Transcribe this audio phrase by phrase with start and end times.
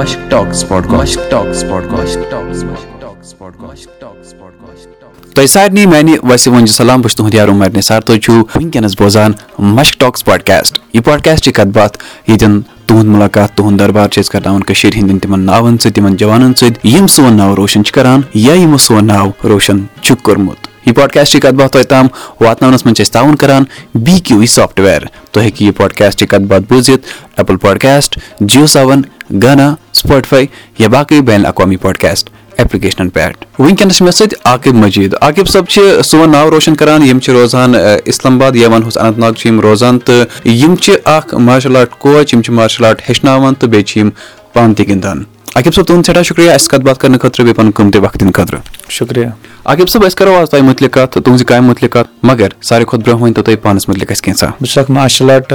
[0.00, 0.98] Mushk Talks Podcast.
[0.98, 2.14] Mushk Talks Podcast.
[2.18, 2.60] Mushk Talks.
[2.68, 3.66] Mushk Talks Podcast.
[3.70, 5.34] Mushk Talks Podcast.
[5.34, 8.94] تۄہہِ سارنٕے میانہِ وسہِ ونجہِ سلام بہٕ چھُس تُہُنٛد یار عمر نثار تُہۍ چھِو وٕنکیٚنس
[9.00, 14.20] بوزان مشک ٹاکس پاڈکاسٹ یہِ پاڈکاسٹ چھِ کتھ باتھ ییٚتٮ۪ن تُہُنٛد مُلاقات تُہُنٛد دربار چھِ
[14.20, 17.92] أسۍ کرناوان کٔشیٖر ہِنٛدٮ۪ن تِمن ناوَن سۭتۍ تِمن جوانن سۭتۍ یِم سون ناو روشن چھِ
[17.94, 22.06] کران یا یِمو سون ناو روشن چھُکھ کوٚرمُت یہِ پاڈکاسٹٕچ کتھ باتھ تۄہہِ تام
[22.40, 23.64] واتناونس منٛز چھِ أسۍ تعاوُن کران
[23.94, 27.06] بی کیو ای سافٹویر تُہۍ ہیٚکِو یہِ پاڈکاسٹٕچ کتھ باتھ بوٗزِتھ
[27.36, 29.02] ایپل پاڈکاسٹ جیو سیون
[29.42, 30.44] گانا سُپاٹفاے
[30.78, 35.68] یا باقٕے بین الاقوامی پاڈکاسٹ ایپلکیشنن پٮ۪ٹھ وٕنکیٚنس چھِ مےٚ سۭتۍ عاقب مجیٖد عاقب صٲب
[35.68, 39.46] چھِ سون ناو روشن کران یِم چھِ روزان اسلام آباد یا ونہوس اننت ناگ چھِ
[39.46, 43.68] یِم روزان تہٕ یِم چھِ اکھ مارشل آرٹ کوچ یِم چھِ مارشل آرٹ ہیٚچھناوان تہٕ
[43.68, 44.10] بیٚیہِ چھِ یِم
[44.54, 45.22] پانہٕ تہِ گِنٛدان
[45.56, 48.32] عاقب صٲب تُہُنٛد سٮ۪ٹھاہ شُکرِیا اَسہِ کَتھ باتھ کرنہٕ خٲطرٕ بیٚیہِ پَنُن قۭمتی وقت دِنہٕ
[48.34, 49.28] خٲطرٕ شُکرِیا
[49.64, 53.04] عاقب صٲب أسۍ کَرو آز تۄہہِ مُتعلِق کَتھ تُہنٛزِ کامہِ مُتعلِق کَتھ مگر ساروی کھۄتہٕ
[53.06, 55.52] برونٛہہ ؤنۍ تو تُہۍ پانَس مُتعلِق اَسہِ کینٛژھا بہٕ چھُس اکھ مارشل آرٹ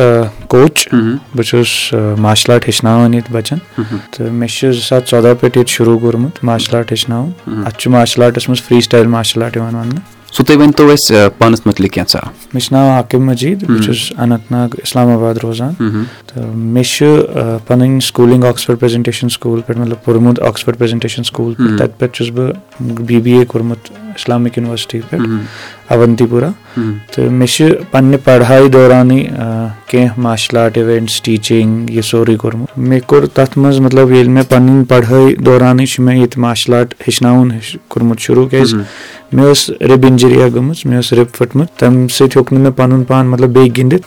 [0.47, 0.87] کوچ
[1.35, 3.57] بہٕ چھُس مارشل آرٹ ہیٚچھناوان ییٚتہِ بَچن
[4.11, 7.91] تہٕ مےٚ چھُ زٕ ساس ژۄدہ پٮ۪ٹھ ییٚتہِ شروٗع کوٚرمُت مارشل آرٹ ہیٚچھناوُن اَتھ چھُ
[7.91, 10.01] مارشل آرٹس منٛز فری سٹایل مارشل آرٹ یِوان وَننہٕ
[10.35, 12.19] سُہ تُہۍ ؤنۍ تو اَسہِ پانَس مُتعلِق کینٛژھا
[12.53, 15.73] مےٚ چھُ ناو عاقب مجیٖد بہٕ چھُس اننت ناگ اِسلام آباد روزان
[16.27, 17.05] تہٕ مےٚ چھُ
[17.67, 22.29] پَنٕنۍ سکوٗلِنٛگ آکٕسفٲڈ پریزنٹیشن سکوٗل پٮ۪ٹھ مطلب پوٚرمُت آکٕسفٲڈ پریزنٹیشن سکوٗل پٮ۪ٹھ تَتہِ پٮ۪ٹھ چھُس
[22.35, 26.49] بہٕ بی بی اے کوٚرمُت اِسلامِک یُنورسٹی پٮ۪ٹھ اونتی پورہ
[27.11, 29.23] تہٕ مےٚ چھِ پَنٕنہِ پَڑٲے دورانٕے
[29.87, 34.43] کیٚنٛہہ مارشَل آرٹ اِوینٛٹٕس ٹیٖچِنٛگ یہِ سورُے کوٚرمُت مےٚ کوٚر تَتھ منٛز مطلب ییٚلہِ مےٚ
[34.49, 37.51] پَنٕنۍ پَڑٲے دورانٕے چھُ مےٚ ییٚتہِ مارشَل آرٹ ہیٚچھناوُن
[37.87, 38.75] کوٚرمُت شروٗع کیازِ
[39.35, 42.71] مےٚ ٲس رِب اِنجری اکھ گٔمٕژ مےٚ ٲس رِب پھٔٹمٕژ تَمہِ سۭتۍ ہیوٚک نہٕ مےٚ
[42.75, 44.05] پَنُن پان مطلب بیٚیہِ گِنٛدِتھ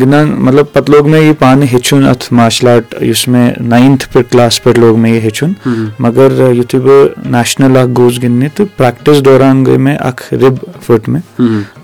[0.00, 4.30] گِنٛدان مطلب پَتہٕ لوگ مےٚ یہِ پانہٕ ہیٚچھُن اَتھ مارشَل آرٹ یُس مےٚ ناینتھ پٮ۪ٹھ
[4.30, 5.52] کٕلاس پٮ۪ٹھ لوگ مےٚ یہِ ہیٚچھُن
[5.98, 10.54] مگر یِتھُے بہٕ نیشنَل اکھ گوٚوُس گِنٛدنہِ تہٕ پرٛٮ۪کٹِس دوران گٔے مےٚ اکھ رِب
[10.86, 11.22] پھٔٹ مےٚ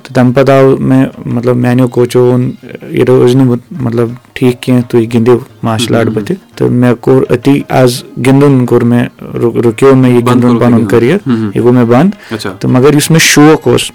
[0.09, 2.51] تہٕ تَمہِ پَتہٕ آو مےٚ مطلب میانیو کوچو ووٚن
[2.91, 7.61] یہِ روزِ نہٕ مطلب ٹھیٖک کینٛہہ تُہۍ گِنٛدِو مارشَل آرٹ بٕتھِ تہٕ مےٚ کوٚر أتی
[7.69, 9.07] ایز گِنٛدُن کوٚر مےٚ
[9.65, 11.17] رُکیو مےٚ یہِ گِنٛدُن پَنُن کٔریر
[11.55, 12.11] یہِ گوٚو مےٚ بنٛد۔
[12.61, 13.91] تہٕ مگر یُس مےٚ شوق اوس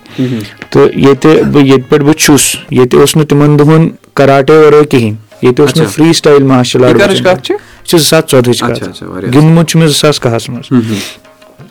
[0.70, 5.16] تہٕ ییٚتہِ بہٕ ییٚتہِ پٮ۪ٹھ بہٕ چھُس ییٚتہِ اوس نہٕ تِمن دۄہن کراٹے وَرٲے کِہینۍ
[5.42, 7.24] ییٚتہِ اوس نہٕ فری سٹایل مارشل آرٹ یہِ
[7.84, 10.68] چھِ زٕ ساس ژۄدہٕچ کَتھ گِنٛدمُت چھُ مےٚ زٕ ساس کاہَس منٛز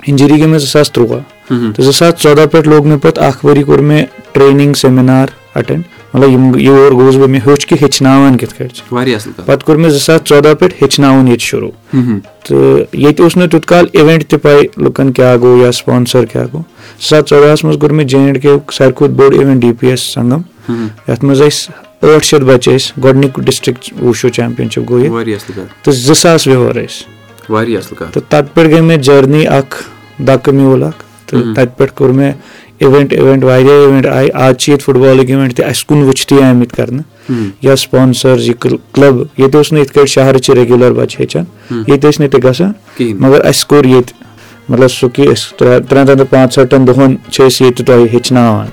[0.07, 3.45] اِنجری گٔے مےٚ زٕ ساس تُرٛواہ تہٕ زٕ ساس ژۄدہ پٮ۪ٹھ لوگ مےٚ پَتہٕ اکھ
[3.47, 5.83] ؤری کوٚر مےٚ ٹرینِنٛگ سیمِنار اٮ۪ٹینٛڈ
[6.15, 8.95] مطلب یِم یور گوٚوُس بہٕ مےٚ ہیوٚچھ کہِ ہیٚچھناوان کِتھ کٲٹھۍ چھِ
[9.47, 11.71] پَتہٕ کوٚر مےٚ زٕ ساس ژۄدہ پٮ۪ٹھ ہیٚچھناوُن ییٚتہِ شروٗع
[12.45, 16.47] تہٕ ییٚتہِ اوس نہٕ تیُتھ کال اِوینٛٹ تہِ پاے لُکن کیاہ گوٚو یا سُپانسر کیاہ
[16.53, 16.63] گوٚو
[17.01, 19.73] زٕ ساس ژۄدہَس منٛز کوٚر مےٚ جے اینڈ کے یُک ساروی کھۄتہٕ بوٚڑ event D
[19.81, 20.41] P S Sangam
[21.09, 21.73] یَتھ منٛز ٲسۍ
[22.03, 25.39] ٲٹھ شیٚتھ بَچہٕ ٲسۍ گۄڈٕنیُک ڈِسٹرک وُشو چیمپِینشِپ گوٚو یہِ
[25.83, 27.05] تہٕ زٕ ساس وِور ٲسۍ
[28.13, 29.83] تہٕ تَتہِ پٮ۪ٹھ گٔے مےٚ جٔرنی اکھ
[30.27, 32.33] دَکہٕ میوٗل اکھ تہٕ تَتہِ پٮ۪ٹھ کوٚر مےٚ
[32.83, 36.43] اِوینٛٹ اِوینٛٹ واریاہ اِوینٛٹ آیہِ آز چھِ ییٚتہِ فُٹ بالٕکۍ اِوینٛٹ تہِ اَسہِ کُن وٕچھتھٕے
[36.45, 37.05] آمٕتۍ کرنہٕ۔
[37.63, 41.45] یا سُپانسٲرٕز یہِ کٕلب ییٚتہِ اوس نہٕ یِتھ کٲٹھۍ شہرٕچہِ ریگیوٗلر بَچہٕ ہیٚچھان۔
[41.89, 42.73] ییٚتہِ ٲسۍ نہٕ تہِ گژھان
[43.23, 44.15] مَگر اَسہِ کوٚر ییٚتہِ
[44.69, 48.67] مطلب سُہ کہِ أسۍ ترٛٮ۪ن ترٛٮ۪ن ترٛٮ۪ن پانٛژھ ٲٹھن دۄہن چھِ أسۍ ییٚتہِ تۄہہِ ہیٚچھناوان۔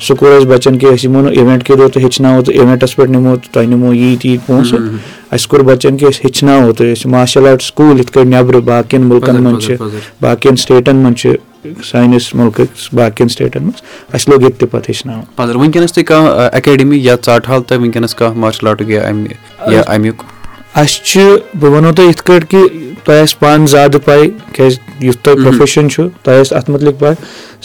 [0.00, 3.10] سُہ کوٚر اَسہِ بَچن کہِ أسۍ یِمو نہٕ اِوینٛٹ کٔرِو تہٕ ہیٚچھناوو تہٕ اِوینٛٹس پٮ۪ٹھ
[3.10, 4.78] نِمو تہٕ تۄہہِ نِمو ییٖتۍ ییٖتۍ پونٛسہٕ۔
[5.30, 9.02] اَسہِ کوٚر بَچن کہِ أسۍ ہیٚچھناوو تہٕ أسۍ مارشَل آرٹ سکوٗل یِتھ کٲٹھۍ نیبرٕ باقین
[9.02, 9.74] مُلکن منٛز چھِ
[10.20, 11.34] باقین سِٹیٹن منٛز چھِ
[11.90, 13.82] سٲنِس مُلکٕکۍ باقین سِٹیٹن منٛز
[14.14, 15.24] اَسہِ لوگ ییٚتہِ تہِ پَتہٕ ہیٚچھناوُن
[20.82, 25.18] اَسہِ چھُ بہٕ وَنو تۄہہِ یِتھ کٲٹھۍ کہِ تۄہہِ آسہِ پانہٕ زیادٕ پاے کیازِ یُتھ
[25.24, 27.14] تۄہہِ پروفیشن چھُ تۄہہِ آسہِ اَتھ مُتعلِق پاے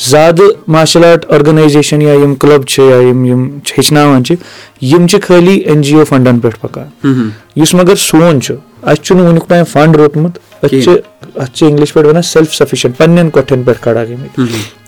[0.10, 4.36] زیادٕ مارشَل آرٹ آرگنایزیشن یا یِم کٕلب چھِ یا یِم یِم ہیٚچھناوان چھِ
[4.92, 9.26] یِم چھِ خٲلی این جی او فنڈن پٮ۪ٹھ پَکان یُس مَگر سون چھُ اَسہِ چھُنہٕ
[9.26, 10.92] وُنیُک تام فنڈ روٚٹمُت أسۍ چھِ
[11.36, 14.44] اَتھ چھِ اِنگلِش پٲٹھۍ وَنان سیلف سَفِشنٹ پَنٕنٮ۪ن کۄٹھٮ۪ن پٮ۪ٹھ کھڑا گٔمٕتۍ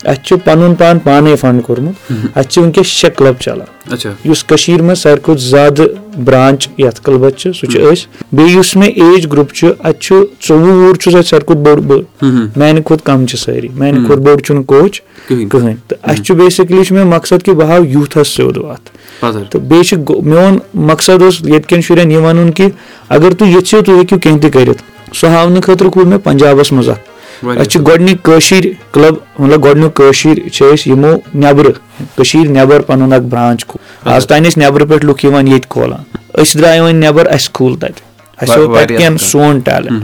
[0.06, 4.82] اَسہِ چھُ پَنُن پان پانے فنڈ کوٚرمُت اَسہِ چھِ وٕنکیٚس شےٚ کٕلب چلان یُس کٔشیٖر
[4.82, 5.88] منٛز ساروی کھۄتہٕ زیادٕ
[6.26, 10.24] برانچ یَتھ کٕلبَس چھِ سُہ چھِ أسۍ بیٚیہِ یُس مےٚ ایج گرُپ چھُ اَتہِ چھُ
[10.48, 14.24] ژوٚوُہ وُہُر چھُس اَتہِ ساروی کھۄتہٕ بوٚڑ بہٕ میانہِ کھۄتہٕ کَم چھِ سٲری میانہِ کھۄتہٕ
[14.24, 18.36] بوٚڑ چھُنہٕ کوچ کٕہٕنۍ تہٕ اَسہِ چھُ بیسِکلی چھُ مےٚ مقصد کہِ بہٕ ہاو یوٗتھس
[18.36, 18.90] سیوٚد وَتھ
[19.22, 22.70] تہٕ بیٚیہِ چھُ میون مقصد اوس ییٚتہِ کٮ۪ن شُرٮ۪ن یہِ وَنُن کہِ
[23.10, 23.52] اَگر تُہۍ
[23.88, 24.82] ییٚژھِو تُہۍ ہیٚکِو کیٚنٛہہ تہِ کٔرِتھ
[25.20, 27.10] سُہ ہاونہٕ خٲطرٕ کھوٗل مےٚ پنجابس منٛز اکھ
[27.44, 31.72] اَسہِ چھِ گۄڈٕنِکۍ کٲشِر کٕلب مطلب گۄڈٕنیُک کٲشِر چھِ أسۍ یِمو نیبرٕ
[32.16, 33.66] کٔشیٖر نیبر پَنُن اکھ برانچ
[34.06, 36.04] آز تانۍ ٲسۍ نیبرٕ پٮ۪ٹھ لُکھ یِوان ییٚتہِ کھولان
[36.42, 38.02] أسۍ درٛاے وۄنۍ نیبر اَسہِ کھوٗل تَتہِ
[38.42, 40.04] اَسہِ اوس تَتہِ کٮ۪ن سون ٹیلنٹ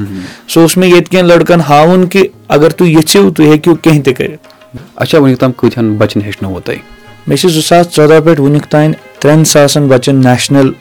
[0.51, 4.15] سُہ اوس مےٚ ییٚتہِ کٮ۪ن لٔڑکن ہاوُن کہِ اَگر تُہۍ یژھِو تُہۍ ہیٚکِو کیٚنٛہہ تہِ
[4.15, 4.47] کٔرِتھ
[7.27, 10.71] مےٚ چھِ زٕ ساس ژۄدہ پٮ۪ٹھ وُنیُک تانۍ ترٛٮ۪ن ساسن بَچن نیشنل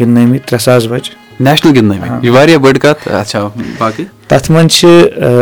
[0.00, 1.23] گِنٛدنٲمٕتۍ ترٛےٚ ساس بَچہٕ
[4.28, 4.88] تَتھ منٛز چھِ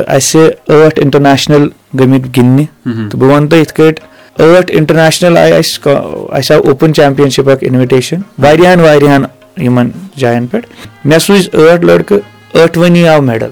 [0.06, 1.68] اَسہِ ٲٹھ اِنٹرنیشنل
[1.98, 2.64] گٔمٕتۍ گِنٛدنہِ
[3.10, 4.04] تہٕ بہٕ وَنہٕ تۄہہِ یِتھ کٲٹھۍ
[4.38, 5.96] ٲٹھ اِنٹرنیشنل آیہِ اَسہِ
[6.38, 9.24] اَسہِ آو اوپُن چیمپِینشِپ اکھ اِنوِٹیشن واریاہن واریاہن
[9.64, 9.90] یِمن
[10.20, 10.66] جاین پٮ۪ٹھ
[11.04, 12.20] مےٚ سوٗزۍ ٲٹھ لٔڑکہٕ
[12.54, 13.50] ٲٹھوٕنی آو میڈل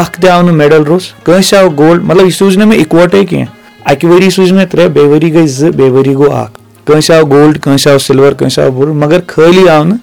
[0.00, 3.24] اکھ تہِ آو نہٕ میڈل روٚس کٲنٛسہِ آو گولڈ مطلب یہِ سوٗزۍ نہٕ مےٚ اِکوَٹے
[3.24, 3.50] کینٛہہ
[3.90, 7.26] اَکہِ ؤری سوٗزۍ مےٚ ترٛےٚ بیٚیہِ ؤری گٔے زٕ بیٚیہِ ؤری گوٚو اکھ کٲنٛسہِ آو
[7.30, 9.98] گولڈ کٲنٛسہِ آو سِلور کٲنٛسہِ آو بوٚڑ مگر خٲلی آو نہٕ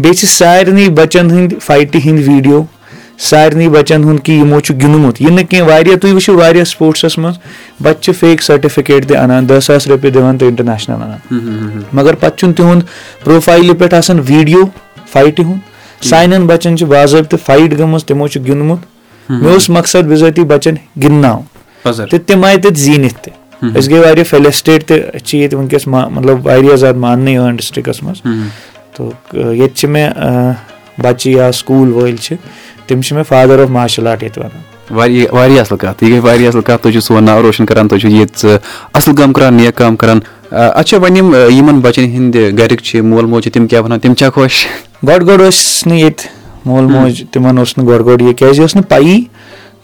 [0.00, 2.62] بیٚیہِ چھِ سارنٕے بَچن ہٕنٛدۍ فایٹہِ ہٕنٛدۍ ویٖڈیو
[3.28, 7.18] سارنٕے بَچن ہُنٛد کہِ یِمو چھُ گِنٛدمُت یہِ نہٕ کینٛہہ واریاہ تُہۍ وٕچھِو واریاہ سپوٹسس
[7.18, 7.36] منٛز
[7.82, 12.36] بَچہِ چھِ فیک سٔرٹِفِکیٹ تہِ اَنان دہ ساس رۄپیہِ دِوان تہٕ اِنٹرنیشنل اَنان مگر پَتہٕ
[12.38, 12.82] چھُنہٕ تِہُنٛد
[13.24, 14.64] پروفایلہِ پٮ۪ٹھ آسان ویٖڈیو
[15.12, 18.80] فایٹہِ ہُنٛد سانٮ۪ن بَچن چھِ باضٲبطہٕ فایٹ گٔمٕژ تِمو چھُ گِنٛدمُت
[19.30, 21.42] مےٚ اوس مقصد بِذٲتی بَچن گِنٛدناوُن
[21.82, 23.32] تہٕ تِم آیہِ تَتہِ زیٖنِتھ تہِ
[23.62, 28.02] أسۍ گٔے واریاہ فیلِسٹیٹ تہِ أسۍ چھِ ییٚتہِ وٕنکیٚس مطلب واریاہ زیادٕ ماننہٕ یِوان ڈِسٹرکس
[28.02, 28.20] منٛز
[28.94, 30.10] تہٕ ییٚتہِ چھِ مےٚ
[31.02, 32.36] بَچہِ یا سکوٗل وٲلۍ چھِ
[32.86, 34.62] تِم چھِ مےٚ فادر آف مارشَل آرٹ ییٚتہِ وَنان
[34.96, 37.88] واریاہ واریاہ اَصٕل کَتھ یہِ گٔے واریاہ اَصٕل کَتھ تُہۍ چھِو سون ناو روشَن کران
[37.88, 38.56] تُہۍ چھِو ییٚتہِ
[38.94, 40.18] اَصٕل کٲم کران نیک کٲم کران
[40.50, 44.14] اچھا وۄنۍ یِم یِمن بَچن ہٕنٛدۍ گرِکۍ چھِ مول موج چھِ تِم کیاہ وَنان تِم
[44.14, 44.66] چھا خۄش
[45.06, 46.28] گۄڈٕ گۄڈٕ ٲسۍ نہٕ ییٚتہِ
[46.64, 49.20] مول موج تِمن اوس نہٕ گۄڈٕ گۄڈٕ یہِ کیازِ یہِ ٲس نہٕ پَیی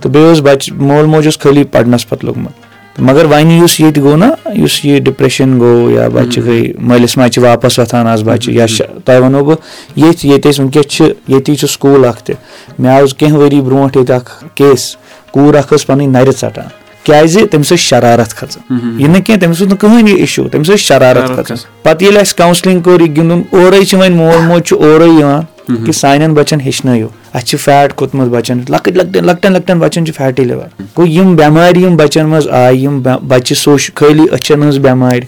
[0.00, 2.65] تہٕ بیٚیہِ اوس بَچہِ مول موج اوس خٲلی پَرنَس پَتہٕ لوٚگمُت
[2.98, 7.32] مگر وۄنۍ یُس ییٚتہِ گوٚو نہ یُس یہِ ڈِپریشن گوٚو یا بَچہِ گٔے مٲلِس ماجہِ
[7.32, 8.66] چھِ واپَس وۄتھان آز بَچہِ یا
[9.04, 9.56] تۄہہِ وَنو بہٕ
[9.96, 12.34] ییٚتھۍ ییٚتہِ أسۍ وٕنکیٚس چھِ ییٚتی چھُ سکوٗل اکھ تہِ۔
[12.78, 14.96] مےٚ آو کیٚنٛہہ ؤری برونٛٹھ ییٚتہِ اکھ کیس
[15.30, 16.68] کوٗر اکھ ٲس پَنٕنۍ نَرِ ژَٹان۔
[17.04, 20.66] کیازِ؟ تٔمِس ٲسۍ شرارت کھژان یہِ نہٕ کیٚنٛہہ تٔمِس اوس نہٕ کٕہٕنۍ یہِ اِشوٗ تٔمِس
[20.66, 24.62] ٲسۍ شرارت کھژان پَتہٕ ییٚلہِ اَسہِ کَوسِلِنگ کوٚر یہِ گِنٛدُن اورے چھِ وۄنۍ مول موج
[24.62, 29.52] چھُ اورے یِوان کہِ سانٮ۪ن بَچن ہیٚچھنٲیِو اَسہِ چھِ فیٹ کھوٚتمُت بَچن لۄکٕٹۍ لۄکٹٮ۪ن لۄکٹٮ۪ن
[29.52, 30.66] لۄکٹٮ۪ن بَچن چھُ فیٹی لِور
[30.96, 35.20] گوٚو یِم بٮ۪مارِ یِم بَچن منٛز آیہِ یِم بَچہِ سوش خٲلی أچھن ہٕنٛز بٮ۪مارِ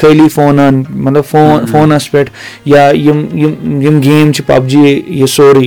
[0.00, 2.30] خٲلی فونن مطلب فون فونَس پٮ۪ٹھ
[2.72, 5.64] یا یِم یِم یِم گیم چھِ پب جی یہِ سورُے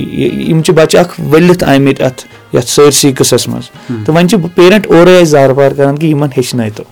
[0.50, 2.24] یِم چھِ بَچہِ اکھ ؤلِتھ آمٕتۍ اَتھ
[2.54, 3.70] یَتھ سٲرسٕے قٕصس منٛز
[4.04, 6.82] تہٕ وۄنۍ چھِ پیرنٹ اورے اَسہِ زارٕ کران کہِ یِمن ہیٚچھنٲیتو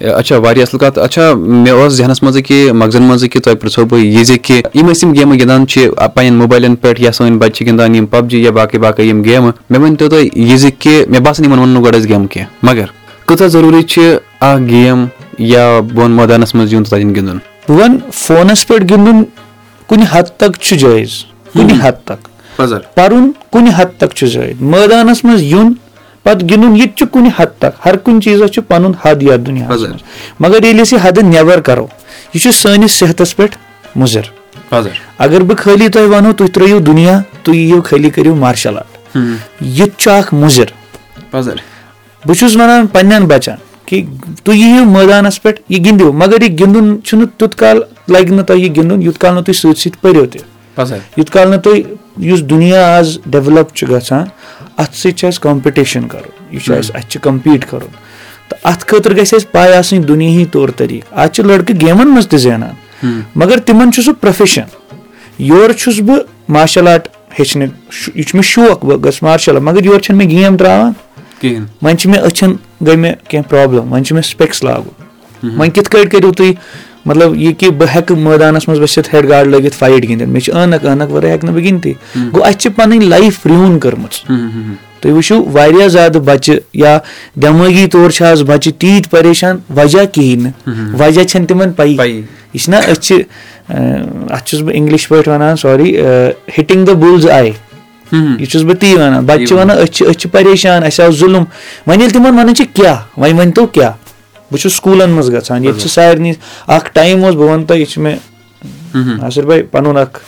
[0.00, 3.84] اچھا واریاہ اَصٕل کَتھ اچھا مےٚ اوس ذہنَس منٛز کہِ مغزن منٛزٕ کہِ تۄہہِ پرٛژھو
[3.84, 7.38] بہٕ یہِ زِ کہِ یِم أسۍ یِم گیمہٕ گِنٛدان چھِ پنٕنٮ۪ن موبایلَن پٮ۪ٹھ یا سٲنۍ
[7.38, 10.56] بَچہِ چھِ گِنٛدان یِم پَب جی یا باقٕے باقٕے یِم گیمہٕ مےٚ ؤنۍتو تُہۍ یہِ
[10.58, 12.86] زِ کہِ مےٚ باسان یِمن ووٚن نہٕ گۄڈٕ اَسہِ گیمہٕ کیٚنٛہہ مَگر
[13.26, 15.04] کۭژاہ ضروٗری چھِ اکھ گیم
[15.38, 17.38] یا بۄن مٲدانَس منٛز یُن تَتٮ۪ن گِنٛدُن
[17.68, 19.22] بہٕ وَنہٕ فونَس پٮ۪ٹھ گِنٛدُن
[19.86, 22.28] کُنہِ حد تک چھُ جٲیِز کُنہِ حد تک
[22.94, 25.72] پَرُن کُنہِ حد تک چھُ جٲیِز مٲدانَس منٛز یُن
[26.24, 29.40] پَتہٕ گِنٛدُن یہِ تہِ چھُ کُنہِ حد تک ہر کُنہِ چیٖزَس چھُ پَنُن حد یَتھ
[29.46, 30.02] دُنیاہَس منٛز
[30.40, 31.86] مَگر ییٚلہِ أسۍ یہِ حدٕ نیبر کَرو
[32.34, 33.56] یہِ چھُ سٲنِس صحتَس پٮ۪ٹھ
[33.96, 34.30] مُضِر
[35.24, 39.16] اَگر بہٕ خٲلی تۄہہِ وَنو تُہۍ ترٲیِو دُنیا تُہۍ یِیِو خٲلی کٔرِو مارشَل آرٹ
[39.60, 40.68] یہِ تہِ چھُ اکھ مُضِر
[42.26, 43.56] بہٕ چھُس وَنان پَنٕنٮ۪ن بَچن
[43.86, 44.04] کہِ
[44.44, 48.60] تُہۍ یِیِو مٲدانَس پٮ۪ٹھ یہِ گِنٛدِو مَگر یہِ گِنٛدُن چھُنہٕ تیُت کال لَگہِ نہٕ تۄہہِ
[48.62, 50.40] یہِ گِنٛدُن یوٗت کال نہٕ تُہۍ سۭتۍ سۭتۍ پٔرِو تہِ
[51.16, 51.82] یوٗت کال نہٕ تُہۍ
[52.28, 54.24] یُس دُنیا آز ڈیولَپ چھُ گژھان
[54.76, 57.92] اَتھ سۭتۍ چھُ اَسہِ کَمپِٹِشن کَرُن یہِ چھُ اَسہِ اَسہِ چھُ کَمپیٖٹ کَرُن۔
[58.48, 62.28] تہٕ اَتھ خٲطرٕ گژھِ اَسہِ پاے آسٕنۍ دُنہِکۍ طور طٔریٖقہٕ۔ آز چھِ لٔڑکہٕ گیمَن منٛز
[62.28, 62.74] تہِ زینان
[63.34, 64.62] مَگر تِمن چھُ سُہ پروفیشن
[65.38, 66.18] یورٕ چھُس بہٕ
[66.48, 67.68] مارشَل آرٹ ہیٚچھنہِ
[68.14, 70.92] یہِ چھُ مےٚ شوق بہٕ گژھٕ مارشَل آرٹ مَگر یورٕ چھنہٕ مےٚ گیم تراوان۔
[71.82, 72.52] وۄنۍ چھِ مےٚ أچھن
[72.86, 76.52] گٔے مےٚ کیٚنٛہہ پرابلِم وۄنۍ چھُ مےٚ سپیکٕس لاگُن۔ وۄنۍ کِتھ کٲٹھۍ کٔرِو تُہۍ
[77.06, 80.54] مطلب یہِ کہِ بہٕ ہٮ۪کہٕ مٲدانَس منٛز ؤسِتھ ہیڈ گاڈ لٲگِتھ فایٹ گِنٛدِتھ۔ مےٚ چھِ
[80.54, 81.92] عٲنَکھ عٲنَکھ وَرٲے ہٮ۪کہٕ نہٕ بہٕ گِنٛدتھٕے۔
[82.32, 84.14] گوٚو اَسہِ چھِ پَنٕنۍ لایف رِوُن کٔرمٕژ۔
[85.00, 86.98] تُہۍ وٕچھِو واریاہ زیادٕ بَچہِ یا
[87.42, 90.52] دٮ۪مٲغی طور چھِ آز بَچہِ تیٖتۍ پریشان وجہ کِہینۍ نہٕ۔
[90.98, 91.96] وجہ چھنہٕ تِمن پَیی۔
[92.54, 93.14] یہِ چھِنہ أسۍ چھِ
[94.30, 96.00] اَتھ چھُس بہٕ اِنگلِش پٲٹھۍ وَنان سوری
[96.58, 97.52] ہِٹِنگ د بُلز آیہِ
[98.38, 101.12] یہِ چھُس بہٕ تی وَنان۔ بَچہِ چھِ وَنان أسۍ چھِ أسۍ چھِ پریشان اَسہِ آو
[101.12, 101.44] ظُلُم۔
[101.86, 103.90] وۄنۍ ییٚلہِ تِمن وَنان چھِ کیاہ؟ وۄنۍ ؤنتو کیاہ
[104.54, 106.32] بہٕ چھُس سکوٗلن منٛز گژھان ییٚتہِ چھِ سارنٕے
[106.66, 108.16] اکھ ٹایم اوس بہٕ وَنہٕ تۄہہِ یہِ چھُ مےٚ
[108.94, 110.18] ناصِر بھاے پَنُن اکھ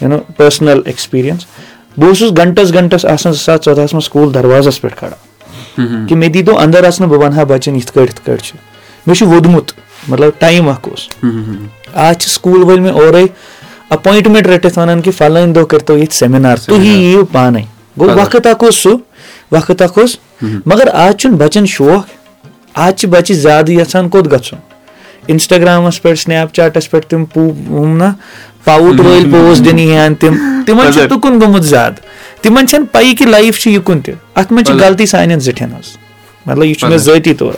[0.00, 1.46] یوٗ نو پٔرسٕنَل ایٚکٕسپیٖرینٕس
[1.98, 5.16] بہٕ اوسُس گنٹس گنٹس آسان زٕ ساس ژۄدہَس منٛز سکوٗل دروازس پٮ۪ٹھ کھڑا۔
[6.08, 8.56] کہِ مےٚ دیٖتو اَندر اَژنہٕ بہٕ وَنہٕ ہا بَچن یِتھ کٲٹھۍ یِتھ کٲٹھۍ چھُ۔
[9.06, 9.72] مےٚ چھُ ووٚدمُت
[10.08, 11.08] مطلب ٹایم اکھ اوس۔
[11.94, 13.26] آز چھِ سکوٗل وٲلۍ مےٚ اورے
[13.90, 17.62] اپویِنٹمینٹ رٔٹِتھ وَنان کہِ فلٲنۍ دۄہ کٔرتو ییٚتہِ سیمِنار تُہۍ یِیِو پانے۔
[18.00, 18.90] گوٚو وقت اکھ اوس سُہ
[19.52, 20.16] وقت اکھ اوس۔
[20.66, 22.17] مَگر آز چھُنہٕ بَچن شوق
[22.74, 24.58] آز چھِ بَچہِ زیادٕ یَژھان کوٚت گژھُن؟
[25.26, 27.24] اِنسٹاگرامَس پٮ۪ٹھ سنیپ چیٹَس پٮ۪ٹھ تِم
[27.98, 28.12] نہ
[28.64, 30.36] پاوُٹ وٲلۍ پوز دِنہٕ ہن تِم.
[30.66, 31.94] تِمن چھُ تُکُن گوٚمُت زیادٕ.
[32.42, 34.14] تِمن چھنہٕ پَیی کہِ لایف چھِ یِکُن تہِ.
[34.34, 35.96] اَتھ منٛز چھِ غلطی سانٮ۪ن زِٹھٮ۪ن ہٕنٛز
[36.46, 37.52] مطلب یہِ چھُ مےٚ ذٲتی طور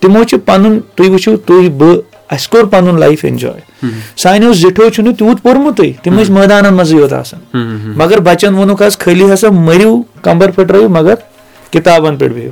[0.00, 3.86] تِمو چھُ پَنُن تُہۍ وٕچھِو تُہۍ بہٕ اَسہِ کوٚر پَنُن لایف اٮ۪نجاے
[4.22, 5.92] سانیو زِٹھیو چھُنہٕ تیوٗت پوٚرمُتُے.
[6.02, 7.40] تِم ٲسۍ مٲدانن منٛزٕے یوت آسان.
[7.96, 11.14] مَگر بَچن ووٚنُکھ حظ خٲلی ہسا مٔرِو کَمبر پھٕٹرٲیِو مَگر
[11.70, 12.50] کِتابن پٮ۪ٹھ بِہِو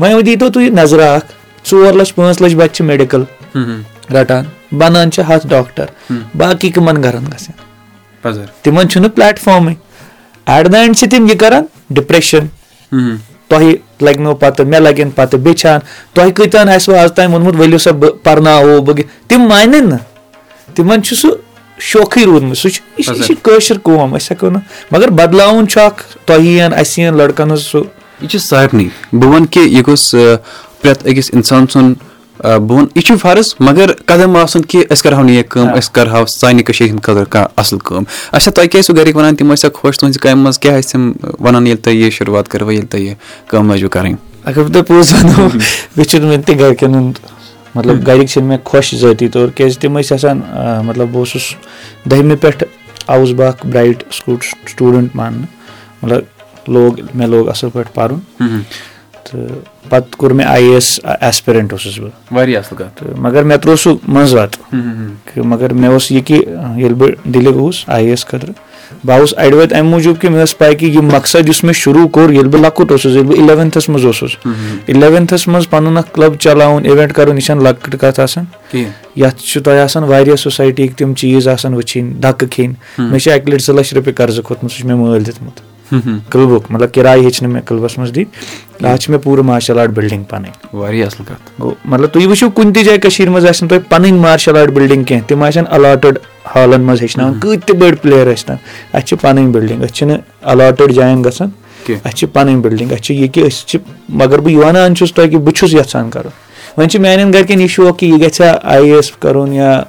[0.00, 1.32] وۄنۍ دیٖتو تُہۍ نظرا اکھ
[1.70, 3.22] ژور لَچھ پانٛژھ لَچھ بَچہِ چھِ میڈِکل
[4.14, 4.44] رَٹان
[4.78, 5.86] بَنان چھِ ہَتھ ڈاکٹر
[6.38, 7.52] باقٕے کٕمن گرن گژھن
[8.62, 9.74] تِمن چھُنہٕ پلیٹ فارمٕے
[10.52, 12.46] ایٹ د اینڈ چھِ تِم یہِ کران ڈِپریشن
[13.48, 15.80] تۄہہِ لگنو پَتہٕ مےٚ لگن پَتہٕ بیٚچھان
[16.14, 21.02] تۄہہِ کۭتیاہن آسوٕ آز تام ووٚنمُت ؤلِو سا بہٕ پَرناوو بہٕ تِم مانن نہٕ تِمن
[21.02, 21.30] چھُ سُہ
[21.90, 26.02] شوقٕے روٗدمُت سُہ چھُ یہِ چھِ کٲشِر قوم أسۍ ہٮ۪کو نہٕ مَگر بدلاوُن چھُ اکھ
[26.26, 27.80] تۄہہِ یِن اَسہِ یِن لڑکن ہٕنٛز سُہ
[28.22, 30.14] یہِ چھِ سارنٕے۔ بہٕ وَنہٕ کہِ یہِ گوٚژھ
[30.80, 31.94] پرٛٮ۪تھ أکِس اِنسان سُنٛد
[32.42, 35.92] بہٕ وَنہٕ یہِ چھُ فرض مگر قدم آسُن کہِ أسۍ کَرہو نہٕ یہِ کٲم أسۍ
[35.92, 38.02] کَرہو سانہِ کٔشیٖرِ ہِنٛدِ خٲطرٕ کانٛہہ اَصٕل کٲم۔
[38.32, 41.12] اچھا تۄہہِ کیٛاہ ٲسِو گَرِکۍ وَنان؟ تِم ٲسیا خۄش تُہٕنٛزِ کامہِ منٛز کیٛاہ ٲسۍ تِم
[41.40, 43.14] وَنان ییٚلہِ تۄہہِ یہِ شُروعات کٔروٕ ییٚلہِ تۄہہِ یہِ
[43.46, 45.48] کٲم لٲجوٕ کَرٕنۍ؟ اگر بہٕ تۄہہِ پوٚز وَنو
[45.96, 47.18] مےٚ چھُنہٕ وٕنہِ تہِ گرِکٮ۪ن ہُنٛد
[47.74, 50.40] مطلب گرِکۍ چھِنہٕ مےٚ خۄش ذٲتی طور کیازِ تِم ٲسۍ آسان
[50.86, 51.54] مطلب بہٕ اوسُس
[52.10, 52.64] دٔہمہِ پٮ۪ٹھ
[53.06, 55.46] آوُس بہٕ اکھ برایٹ سٹوٗڈنٛٹ ماننہٕ۔
[56.02, 56.22] مطلب
[56.68, 58.18] لوگ مےٚ لوگ اَصٕل پٲٹھۍ پَرُن
[59.24, 59.40] تہٕ
[59.88, 63.58] پَتہٕ کوٚر مےٚ آی اے ایس ایسپِرنٹ اوسُس بہٕ واریاہ اَصٕل کَتھ تہٕ مگر مےٚ
[63.62, 68.10] تروو سُہ منٛزٕ وَتہٕ مگر مےٚ اوس یہِ کہِ ییٚلہِ بہٕ دِلہِ گوٚوُس آی اے
[68.10, 68.54] ایس خٲطرٕ
[69.04, 71.74] بہٕ آوُس اَڑِ وَتہِ اَمہِ موٗجوٗب کہِ مےٚ ٲس پاے کہِ یہِ مقصد یُس مےٚ
[71.74, 74.36] شروٗع کوٚر ییٚلہِ بہٕ لۄکُٹ اوسُس ییٚلہِ بہٕ اِلیوَنتھس منٛز اوسُس
[74.86, 78.44] اِلیوَنتھس منٛز پَنُن اکھ کٕلب چلاوُن اِوینٹ کَرُن یہِ چھنہٕ لۄکٕٹ کَتھ آسان
[79.16, 82.74] یَتھ چھُ تۄہہِ آسان واریاہ سوسایٹی تِم چیٖز آسان وٕچھِنۍ دَکہٕ کھٮ۪نۍ
[83.10, 85.71] مےٚ چھِ اَکہِ لَٹہِ زٕ لَچھ رۄپیہِ قرضہٕ کھوٚتمُت سُہ چھُ مےٚ مٲلۍ دِیُتمُت
[86.30, 89.90] کٕلبُک مطلب کِراے ہیٚچھ نہٕ مےٚ کٕلبَس منٛز دِتھ آز چھِ مےٚ پوٗرٕ مارشَل آرٹ
[89.90, 93.68] بِلڈِنٛگ پَنٕنۍ واریاہ اَصٕل کَتھ گوٚو مطلب تُہۍ وٕچھِو کُنہِ تہِ جایہِ کٔشیٖر منٛز آسن
[93.68, 96.18] تۄہہِ پَنٕنۍ مارشَل آرٹ بِلڈِنٛگ کینٛہہ تِم آسن اَلاٹٕڈ
[96.54, 98.56] ہالَن منٛز ہیٚچھناوان کۭتۍ تہِ بٔڑۍ پٕلیر ٲسۍ تَن
[98.92, 100.18] اَسہِ چھِ پَنٕنۍ بِلڈِنٛگ أسۍ چھِنہٕ
[100.52, 101.50] اَلاٹٕڈ جایَن گژھان
[102.04, 105.30] اَسہِ چھِ پَنٕنۍ بِلڈِنٛگ اَسہِ چھِ یہِ کہِ أسۍ چھِ مگر بہٕ وَنان چھُس تۄہہِ
[105.30, 106.30] کہِ بہٕ چھُس یَژھان کَرُن
[106.76, 109.82] وۄنۍ چھِ میانٮ۪ن گرِکٮ۪ن یہِ شوق کہِ یہِ گژھِ ہا آی اے ایس کَرُن یا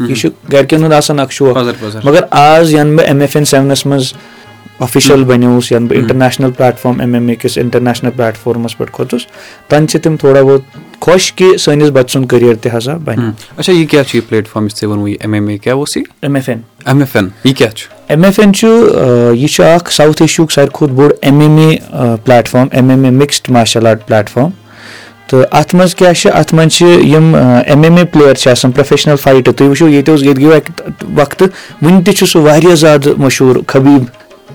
[0.00, 1.56] یہِ چھُ گرِکٮ۪ن ہُنٛد آسان اکھ شوق
[2.04, 4.12] مگر آز یَنہٕ بہٕ ایم ایف این سیونَس منٛز
[4.80, 9.26] آفِشَل بَنیووُس یَنہٕ بہٕ international platform M M A کِس اِنٹرنیشنَل پلیٹ فارمَس پٮ۪ٹھ کھوٚتُس
[9.68, 13.30] تَنہٕ چھِ تِم تھوڑا بہت خۄش کہِ سٲنِس بَچہٕ سُنٛد کٔریر تہِ ہسا بَنہِ
[16.22, 17.26] M F N M F N
[18.08, 18.66] M F N چھُ
[19.34, 21.76] یہِ چھُ اکھ ساوُتھ ایشیاہُک ساروی کھۄتہٕ بوٚڑ M M A
[22.48, 24.50] platform M M A mixed martial art platform
[25.28, 28.72] تہٕ اَتھ منٛز کیاہ چھِ اَتھ منٛز چھِ یِم ایم ایم اے پٕلیر چھِ آسان
[28.72, 31.48] پروفیشنَل فایٹہٕ تُہۍ وٕچھِو ییٚتہِ اوس ییٚتہِ گٔیو اَکہِ وقتہٕ
[31.82, 34.04] وُنہِ تہِ چھُ سُہ واریاہ زیادٕ مشہوٗر خبیٖب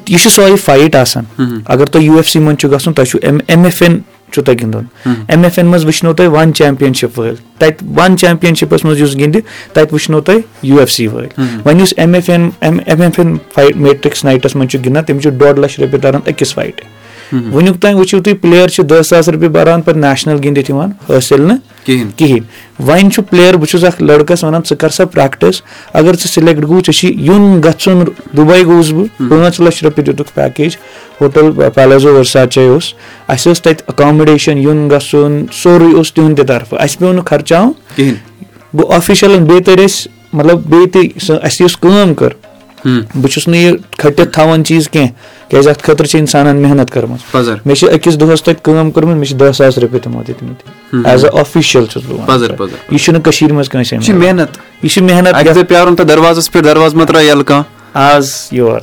[0.07, 1.23] یہِ چھِ سۄے فایٹ آسان۔
[1.65, 3.99] اَگر تۄہہِ یوٗ ایف سی منٛز چھُ گژھُن تۄہہِ چھُ ایم ایم ایف این
[4.31, 4.85] چھُ تۄہہِ گِنٛدُن۔
[5.27, 9.39] ایم ایف این منٛز وٕچھنو تۄہہِ وَن چیمپینشِپ وٲلۍ۔ تَتہِ وَن چیمپینشِپَس منٛز یُس گِنٛدِ
[9.73, 13.37] تَتہِ وٕچھنو تۄہہِ یوٗ ایف سی وٲلۍ۔ وۄنۍ یُس M F N M F N
[13.53, 16.85] fight matrix nights منٛز چھُ گِنٛدان تِم چھِ ڈۄڈ لَچھ رۄپیہِ تَران أکِس فایٹہِ
[17.33, 21.41] وٕنیُک تانۍ وٕچھِو تُہۍ پٕلیر چھِ دہ ساس رۄپیہِ بَران پَتہٕ نیشنَل گِنٛدِتھ یِوان حٲصِل
[21.41, 22.41] نہٕ کِہیٖنۍ
[22.79, 25.61] وۄنۍ چھُ پٕلیر بہٕ چھُس اکھ لٔڑکَس وَنان ژٕ کر سا پریکٹِس
[25.93, 28.03] اَگر ژٕ سِلیکٹ گوٚو ژےٚ چھُے یُن گژھُن
[28.37, 30.77] دُبے گوٚوُس بہٕ پانٛژھ لَچھ رۄپیہِ دِتُکھ پیکیج
[31.21, 32.93] ہوٹل پیلیزو ورساچے اوس
[33.27, 37.71] اَسہِ ٲس تَتہِ اکامڈیشن یُن گژھُن سورُے اوس تِہُنٛدِ طرفہٕ اَسہِ پیوٚو نہٕ خرچاوُن
[38.77, 42.33] گوٚو آفِشَلن بیٚیہِ تٔرۍ أسۍ مطلب بیٚیہِ تہِ اَسہِ یُس کٲم کٔر
[42.85, 47.19] بہٕ چھُس نہٕ یہِ کھٔٹِتھ تھاوان چیٖز کیٚنٛہہ کیازِ اَتھ خٲطرٕ چھِ اِنسانن محنت کٔرمٕژ۔
[47.65, 51.25] مےٚ چھِ أکِس دۄہَس تۄہہِ کٲم کٔرمٕژ مےٚ چھِ دہ ساس رۄپیہِ تِمو دِتمٕتۍ ایز
[51.25, 52.27] اے آفِشَل چھُس بہٕ
[52.91, 53.97] یہِ چھُنہٕ کٔشیٖر منٛز کٲنٛسہِ
[54.83, 55.33] یہِ چھِ محنت۔
[57.93, 58.79] آز یور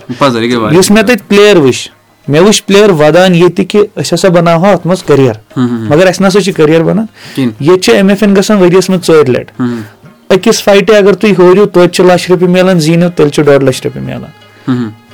[0.74, 1.88] یُس مےٚ تَتہِ پٕلیر وٕچھ
[2.28, 5.32] مےٚ وٕچھ پٕلیر وَدان ییٚتہِ کہِ أسۍ ہسا بَناوہو اَتھ منٛز کٔریر
[5.88, 7.06] مَگر اَسہِ نسا چھُ کٔریر بَنان۔
[7.60, 9.64] ییٚتہِ چھِ ایم ایف این گژھان ؤریَس منٛز ژورِ لَٹہِ
[10.30, 13.86] أکِس فایٹہِ اَگر تُہۍ ہٲرِو توتہِ چھِ لَچھ رۄپیہِ مِلان زیٖنِو تیٚلہِ چھُ ڈۄڈ لَچھ
[13.86, 14.30] رۄپیہِ مِلان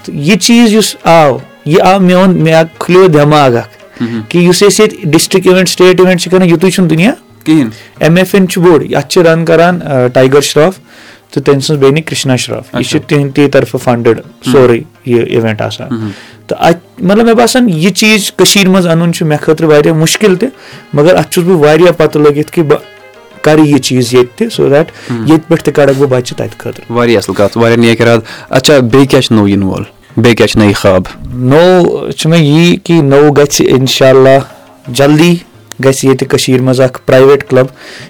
[0.05, 4.81] تہٕ یہِ چیٖز یُس آو یہِ آو میون مےٚ کھُلیو دٮ۪ماغ اکھ کہِ یُس أسۍ
[4.81, 7.13] ییٚتہِ ڈِسٹرک اِوینٹ سِٹیٹ اِوینٹ چھِ کران یِتُے چھُنہٕ دُنیا۔
[7.45, 9.79] کِہینۍ۔ ایم ایف این چھُ بوٚڑ اَتھ چھِ رَن کران
[10.13, 10.75] ٹایگر شراف
[11.31, 14.21] تہٕ تٔمۍ سٕنٛز بیٚنہِ کرشنا شراف یہِ چھِ تِہنٛدِ طرفہٕ فنڈٕڈ
[14.53, 15.89] سورُے یہِ اِوینٹ آسان۔
[16.47, 20.37] تہٕ اَتہِ مطلب مےٚ باسان یہِ چیٖز کٔشیٖر منٛز اَنُن چھُ مےٚ خٲطرٕ واریاہ مُشکِل
[20.37, 20.49] تہِ
[20.93, 22.79] مَگر اَتھ چھُس بہٕ واریاہ پَتہٕ لٔگِتھ کہِ بہٕ
[23.45, 26.85] کرٕ یہِ چیٖز ییٚتہِ تہِ سو دیٹ ییٚتہِ پٮ۪ٹھ تہِ کَڑکھ بہٕ بَچہٕ تَتہِ خٲطرٕ
[31.51, 34.39] نوٚو چھُ مےٚ یی کہِ نوٚو گژھِ اِنشاء اللہ
[34.99, 35.35] جلدی
[35.85, 37.67] گژھِ ییٚتہِ کٔشیٖر منٛز اکھ پریویٹ کٕلب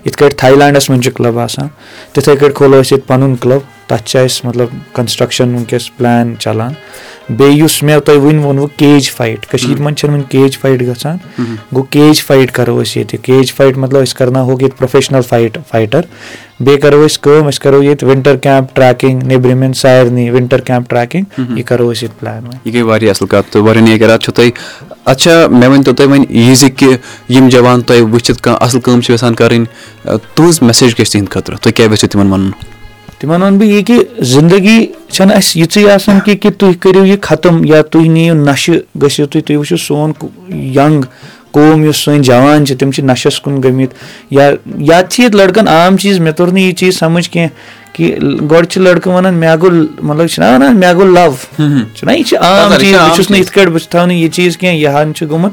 [0.07, 1.69] یِتھ کٲٹھۍ تھاے لینڈَس منٛز چھُ کٕلب آسان
[2.13, 6.73] تِتھٕے کٲٹھۍ کھولو أسۍ ییٚتہِ پَنُن کٕلب تَتھ چھِ اَسہِ مطلب کَنسٹرٛکشَن وٕنکیٚس پٕلین چَلان
[7.29, 11.17] بیٚیہِ یُس مےٚ تۄہہِ وٕنۍ ووٚنوُ کیج فایٹ کٔشیٖر منٛز چھَنہٕ وٕنہِ کیج فایٹ گژھان
[11.75, 16.01] گوٚو کیج فایٹ کَرو أسۍ ییٚتہِ کیج فایٹ مطلب أسۍ کَرناوہوکھ ییٚتہِ پروفیشنَل فایٹ فایٹَر
[16.61, 21.25] بیٚیہِ کَرو أسۍ کٲم أسۍ کَرو ییٚتہِ وِنٹر کیمپ ٹریکِنگ نیبرِمین سارنٕے وِنٹر کیمپ ٹریکِنگ
[21.57, 24.51] یہِ کَرو أسۍ ییٚتہِ پٕلین یہِ گٔے واریاہ اَصٕل کَتھ تہٕ واریاہ نیکرات چھُو تۄہہِ
[25.05, 26.97] اچھا مےٚ ؤنۍ تو تُہۍ وۄنۍ یہِ زِ کہِ
[27.29, 29.65] یِم جوان تۄہہِ وٕچھِتھ کانٛہہ اَصٕل کٲم چھِ یَژھان کَرٕنۍ
[30.35, 32.51] تُہٕنٛز میسیج چھِ تِہنٛدِ خٲطرٕ تُہۍ کیاہ یژھِو تِمن وَنُن
[33.25, 37.17] تِمن وَنہٕ بہٕ یہِ کہِ زندگی چھنہٕ اَسہِ یِژٕے آسان کہِ کہِ تُہۍ کٔرِو یہِ
[37.23, 40.13] ختم یا تُہۍ نِیِو نَشہٕ گٔژھِو تُہۍ تُہۍ وٕچھِو سون
[40.77, 41.05] ینٛگ
[41.53, 43.95] قوم یُس سٲنۍ جوان چھِ تِم چھِ نَشَس کُن گٔمٕتۍ
[44.37, 44.49] یا
[44.89, 48.69] یَتھ چھِ ییٚتہِ لٔڑکَن عام چیٖز مےٚ توٚر نہٕ یہِ چیٖز سَمٕجھ کیٚنٛہہ کہِ گۄڈٕ
[48.71, 51.33] چھِ لٔڑکہٕ وَنان مےٚ گوٚو مطلب چھِنہ وَنان مےٚ گوٚو لَو
[51.95, 54.57] چھُنہ یہِ چھِ عام چیٖز بہٕ چھُس نہٕ یِتھ کٲٹھۍ بہٕ تھاو نہٕ یہِ چیٖز
[54.57, 55.53] کیٚنٛہہ یہِ ہن چھُ گوٚمُت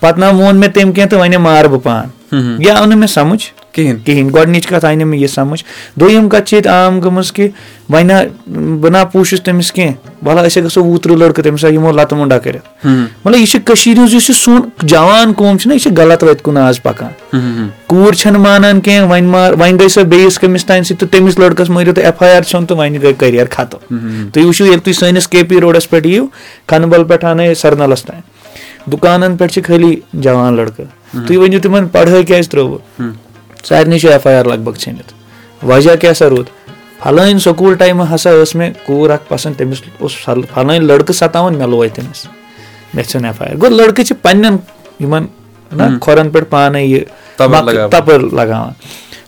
[0.00, 3.12] پَتہٕ نہ ووٚن مےٚ تٔمۍ کیٚنٛہہ تہٕ وَنے مارٕ بہٕ پانہٕ یہِ آو نہٕ مےٚ
[3.14, 5.64] سَمٕجھ کِہیٖنۍ کِہیٖنۍ گۄڈٕنِچ کَتھ آیہِ نہٕ مےٚ یہِ سَمٕجھ۔
[6.00, 7.48] دوٚیِم کَتھ چھِ ییٚتہِ عام گٔمٕژ کہِ
[7.90, 8.12] وۄنۍ نہ
[8.80, 9.94] بہٕ نہ پوٗشُس تٔمِس کینٛہہ۔
[10.46, 12.86] أسۍ ہا گژھو وُہ تٕرٛہ لٔڑکہٕ تٔمِس ہا یِمو لَتہٕ مُنڈا کٔرِتھ۔
[13.24, 16.42] مطلب یہِ چھِ کٔشیٖرِ ہِنٛز یُس یہِ سون جوان قوم چھُنہ یہِ چھِ غلط وَتہِ
[16.42, 17.38] کُن آز پَکان۔
[17.86, 21.38] کوٗر چھَنہٕ مانان کینٛہہ۔ وۄنۍ مار وۄنۍ گٔے سۄ بیٚیِس کٔمِس تانۍ سۭتۍ تہٕ تٔمِس
[21.38, 23.96] لٔڑکَس مٲرِو تہٕ ایف آی آر ژھیوٚن تہٕ وۄنۍ گٔے کٔریر ختم۔
[24.32, 26.26] تُہۍ وٕچھِو ییٚلہِ تُہۍ سٲنِس کے پی روڈَس پٮ۪ٹھ یِیِو
[26.66, 28.20] کھَنہٕ بَل پٮ۪ٹھ اَنٲیِو سرنَلَس تانۍ۔
[28.92, 30.86] دُکانَن پٮ۪ٹھ چھِ خٲلی جوان لٔڑکہٕ۔
[31.26, 32.78] تُہۍ ؤنِو تِمن پَڑٲے کیازِ ترٲوٕ
[33.68, 35.12] سارنٕے چھُ ایف آی آر لگ بگ ژھیٚنِتھ
[35.66, 36.48] وجہ کیاہ سا روٗد
[37.02, 41.68] پھلٲنۍ سکوٗل ٹایمہٕ ہسا ٲس مےٚ کوٗر اکھ پسنٛد تٔمِس اوس پھلٲنۍ لٔڑکہٕ سَتاوان مےٚ
[41.68, 42.26] لوے تٔمِس
[42.94, 44.56] مےٚ ژھیوٚن ایف آی آر گوٚو لٔڑکہٕ چھِ پَنٕنٮ۪ن
[45.00, 45.26] یِمن
[45.76, 47.04] نہ کھۄرن پٮ۪ٹھ پانے یہِ
[47.36, 48.72] تَپٲرۍ لگاوان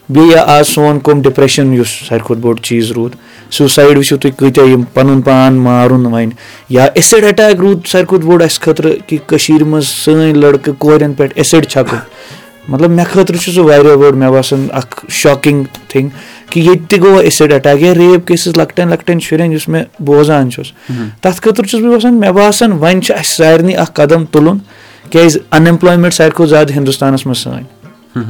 [0.08, 3.14] بیٚیہِ یا آز سون کُم ڈِپریشن یُس ساروی کھۄتہٕ بوٚڑ چیٖز روٗد
[3.52, 6.30] سوٗسایڈ وٕچھِو تُہۍ کۭتیاہ یِم پَنُن پان مارُن وۄنۍ
[6.76, 11.12] یا ایسِڈ اَٹیک روٗد ساروی کھۄتہٕ بوٚڑ اَسہِ خٲطرٕ کہِ کٔشیٖر منٛز سٲنۍ لٔڑکہٕ کورٮ۪ن
[11.12, 11.98] پٮ۪ٹھ ایسِڈ چھکُن
[12.68, 16.08] مطلب مےٚ خٲطرٕ چھُ سُہ واریاہ بوٚڑ مےٚ باسان اکھ شاکِنگ تھِنگ
[16.50, 20.50] کہِ ییٚتہِ تہِ گوٚو ایسِڈ اَٹیک یا ریپ کیسِز لۄکٹٮ۪ن لۄکٹٮ۪ن شُرٮ۪ن یُس مےٚ بوزان
[20.50, 20.72] چھُس
[21.20, 24.58] تَتھ خٲطرٕ چھُس بہٕ باسان مےٚ باسان وۄنۍ چھُ اَسہِ سارنٕے اکھ قدم تُلُن
[25.10, 27.75] کیازِ اَن ایمپلایمینٹ ساروی کھۄتہٕ زیادٕ ہِندُستانَس منٛز سٲنۍ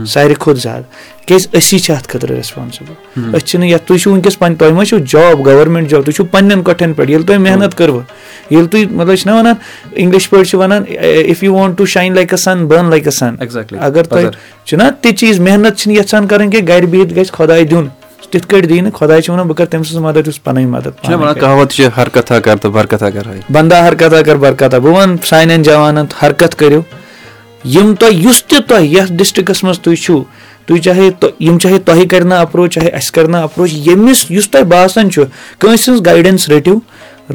[0.07, 4.38] ساروی کھۄتہٕ زیادٕ کیازِ أسی چھِ اَتھ خٲطرٕ ریسپانسِبٕل أسۍ چھِنہٕ یَتھ تُہۍ چھِو وٕنکیٚس
[4.38, 7.76] پَنٕنۍ تۄہہِ ما چھُو جاب گورمینٹ جاب تُہۍ چھِو پَنٕنٮ۪ن کۄٹھٮ۪ن پٮ۪ٹھ ییٚلہِ تۄہہِ محنت
[7.78, 8.02] کٔروٕ
[8.50, 9.55] ییٚلہِ تُہۍ مطلب چھِنہ وَنان
[9.93, 13.11] اِنگلِش پٲٹھۍ چھِ وَنان if you want to shine like a sun burn like a
[13.11, 13.35] sun
[13.81, 14.31] اَگر تۄہہِ
[14.64, 17.88] چھُنہ تہِ چیٖز محنت چھِنہٕ یَژھان کَرٕنۍ کینٛہہ گرِ بِہِتھ گژھِ خۄداے دیُن
[18.31, 21.05] تِتھ کٲٹھۍ دی نہٕ خۄداے چھُ وَنان بہٕ کَرٕ تٔمۍ سٕنٛز مدد یُس پَنٕنۍ مدد
[23.52, 26.81] بندا حرکتا کر برکتا بہٕ وَنہٕ سانٮ۪ن جوانن حرکت کٔرِو
[27.75, 30.25] یِم تۄہہِ یُس تہِ تۄہہِ یَتھ ڈِسٹرکَس منٛز تُہۍ چھِو
[30.66, 34.50] تُہۍ چاہے یِم چاہے تۄہہِ کَرِ نا اَپروچ چاہے اَسہِ کَرِ نا اَپروچ ییٚمِس یُس
[34.50, 35.23] تۄہہِ باسان چھُ
[35.58, 36.78] کٲنٛسہِ ہٕنٛز گایڈَنٕس رٔٹِو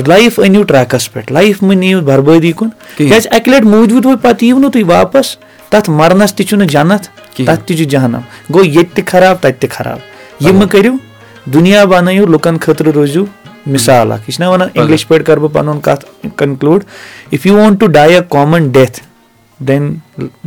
[0.07, 4.43] لایف أنِو ٹرٛیکَس پٮ۪ٹھ لایف مہٕ نِیِو بربٲدی کُن کیٛازِ اَکہِ لَٹہِ موٗجوٗد وۄنۍ پَتہٕ
[4.43, 5.38] یِیِو نہٕ تُہۍ واپَس
[5.69, 7.03] تَتھ مَرنَس تہِ چھُنہٕ جنت
[7.38, 8.19] تَتھ تہِ چھُ جہنم۔
[8.53, 9.97] گوٚو ییٚتہِ تہِ خراب تَتہِ تہِ خراب۔
[10.39, 10.93] یہِ مہٕ کٔرِو
[11.45, 13.25] دُنیا بَنٲیِو لُکَن خٲطرٕ روٗزِو
[13.65, 16.83] مِثال اکھ۔ یہِ چھِنہ وَنان اِنگلِش پٲٹھۍ کَرٕ بہٕ پَنُن کَتھ conclude
[17.29, 19.00] if you want to die a common death
[19.68, 19.94] then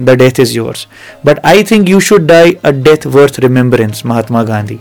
[0.06, 0.86] the death is yours
[1.24, 4.76] but I think you should die a death worth remembrance Mahatma Gandhi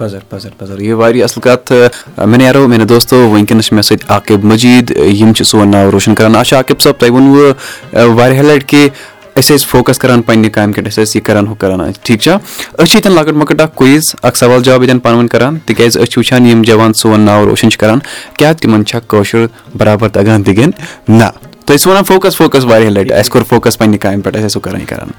[0.00, 1.72] یہِ واریاہ اَصٕل کَتھ
[2.18, 6.14] مےٚ نیرو میانہِ دوستو وٕنکیٚنَس چھِ مےٚ سۭتۍ عاقِب مٔجیٖد یِم چھِ سون ناو روشَن
[6.14, 8.88] کران اچھا عاقِب صٲب تۄہہِ ووٚنوُ واریاہ لَٹہِ کہِ
[9.36, 12.34] أسۍ ٲسۍ فوکَس کران پَنٕنہِ کامہِ پٮ۪ٹھ أسۍ ٲسۍ یہِ کران ہُہ کران ٹھیٖک چھا
[12.34, 15.98] أسۍ چھِ ییٚتٮ۪ن لۄکٕٹ مۄکٕٹ اکھ کُیِز اکھ سوال جواب ییٚتٮ۪ن پانہٕ ؤنۍ کران تِکیازِ
[15.98, 17.98] أسۍ چھِ وٕچھان یِم جوان سون ناو روشَن چھِ کران
[18.38, 19.46] کیاہ تِمن چھا کٲشُر
[19.78, 20.72] برابر تَگان تہِ گِنٛدِ
[21.18, 21.28] نہ
[21.66, 24.60] تُہۍ ٲسِو وَنان فوکَس فوکَس واریاہ لَٹہِ اَسہِ کوٚر فوکَس پَنٕنہِ کامہِ پٮ۪ٹھ أسۍ ٲسِو
[24.60, 25.10] کران یہِ کران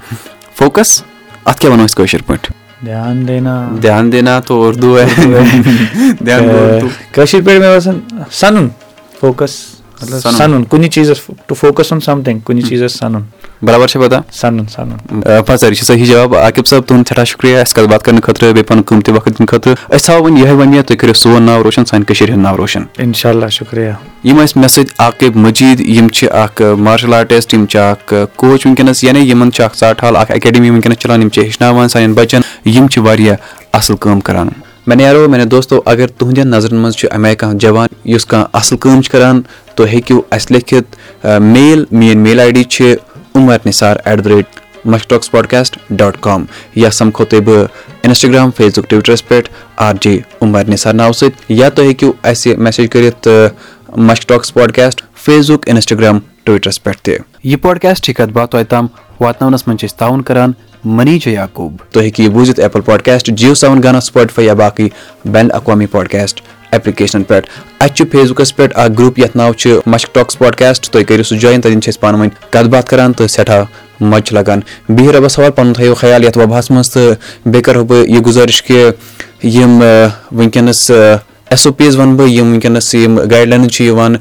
[0.58, 1.02] فوکَس
[1.44, 2.52] اَتھ کیاہ وَنو أسۍ کٲشِر پٲٹھۍ
[3.82, 4.98] دھیان دینا تو اردوٗ
[7.12, 7.98] کٲشِر پٲٹھۍ مےٚ باسان
[8.40, 8.68] سَنُن
[9.20, 9.54] فوکَس
[10.04, 13.22] سَنُن کُنہِ چیٖزَس ٹُو فوکَس آن سَمتھِنٛگ کُنہِ چیٖزَس سَنُن
[13.62, 17.60] برابر چھا پَتہ سَنُن سَنُن پَزر یہِ چھُ صحیح جواب عاقِب صٲب تُہُنٛد سٮ۪ٹھاہ شُکرِیا
[17.60, 20.54] اَسہِ کَتھ باتھ کَرنہٕ خٲطرٕ بیٚیہِ پَنُن قۭمتی وقت دِنہٕ خٲطرٕ أسۍ تھاوو وۄنۍ یِہوے
[20.62, 23.92] وَنیا تُہۍ کٔرِو سون ناو روشَن سانہِ کٔشیٖرِ ہُنٛد ناو روشَن اِنشاء اللہ شُکریہ
[24.24, 28.66] یِم ٲسۍ مےٚ سۭتۍ عاقِب مٔجیٖد یِم چھِ اکھ مارشَل آرٹِسٹ یِم چھِ اکھ کوچ
[28.66, 32.40] وٕنکیٚنَس یعنی یِمن چھِ اکھ ژاٹھال اکھ اکیڈمی وٕنکیٚنَس چلان یِم چھِ ہیٚچھناوان سانٮ۪ن بَچن
[32.64, 33.36] یِم چھِ واریاہ
[33.72, 34.48] اَصٕل کٲم کران
[34.86, 38.76] مےٚ نیرو میانیو دوستو اگر تُہنٛدٮ۪ن نظرن منٛز چھُ اَمے کانٛہہ جوان یُس کانٛہہ اَصٕل
[38.80, 39.40] کٲم چھُ کران
[39.76, 40.96] تُہۍ ہیٚکِو اَسہِ لیکھِتھ
[41.40, 42.94] میل میٲنۍ میل آی ڈی چھِ
[43.34, 44.60] Umar Nisar at the rate
[44.92, 46.44] Mushtaq spotcast dot com
[46.82, 47.66] یا سَمکھو تۄہہِ بہٕ
[48.04, 49.48] اِنسٹاگرام فیس بُک ٹُوِٹرَس پٮ۪ٹھ
[49.86, 53.28] آر جے عُمر نِثار ناوٕ سۭتۍ یا تُہۍ ہیٚکِو اَسہِ میسیج کٔرِتھ
[54.08, 58.86] مشٹاک سپاٹکاسٹ فیس بُک اِنسٹاگرام ٹُوِٹرَس پٮ۪ٹھ تہِ یہِ پاڈکاسٹ چھِ کَتھ باتھ توتہِ تام
[59.20, 60.52] واتناونَس منٛز چھِ أسۍ تعاوُن کران
[60.84, 64.88] مٔنی جے یعقوٗب تُہۍ ہیٚکِو یہِ بوٗزِتھ Apple podcast Jio Saavn Gaana Spotify یا باقٕے
[65.32, 66.40] بین اقوامی پاڈکاسٹ
[66.72, 67.48] ایپلِکیشنَن پٮ۪ٹھ
[67.80, 71.22] اَسہِ چھُ فیس بُکَس پٮ۪ٹھ اکھ گرُپ یَتھ ناو چھُ مشک ٹاکٕس پاڈکاسٹ تُہۍ کٔرِو
[71.22, 73.64] سُہ جویِن تَتٮ۪ن چھِ أسۍ پانہٕ ؤنۍ کَتھ باتھ کران تہٕ سٮ۪ٹھاہ
[74.00, 77.84] مَزٕ چھُ لگان بِہِو رۄبَس حوال پَنُن تھٲیِو خیال یَتھ وبہَس منٛز تہٕ بیٚیہِ کَرو
[77.84, 78.90] بہٕ یہِ گُزٲرِش کہِ
[79.42, 79.80] یِم
[80.36, 80.90] وٕنکیٚنَس
[81.50, 84.16] ایس او پیٖز وَنہٕ بہٕ یِم وٕنکیٚنَس یِم گایِڈ لاینٕز چھِ یِوان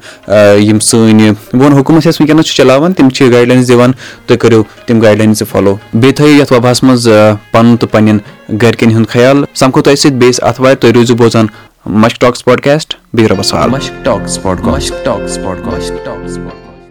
[0.68, 3.92] یِم سٲنۍ بہٕ وَنہٕ حکوٗمَت یۄس وٕنکیٚنَس چھِ چلاوان تِم چھِ گایِڈ لاینٕز دِوان
[4.26, 7.08] تُہۍ کٔرِو تِم گایِڈ لاینٕز تہِ فالو بیٚیہِ تھٲیِو یَتھ وبہَس منٛز
[7.52, 11.46] پَنُن تہٕ پَنٕنٮ۪ن گرِکٮ۪ن ہُنٛد خیال سَمکھو تۄہہِ سۭتۍ بیٚیِس اَتھوارِ تُہۍ روٗزِو بوزان
[11.86, 13.70] مشک ٹاکٕس پاڈکاسٹ بیٚیہِ رۄبَس حوال